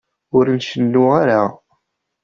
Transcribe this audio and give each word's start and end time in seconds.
Ur 0.37 0.45
ncennu 0.57 1.03
ara. 1.21 1.41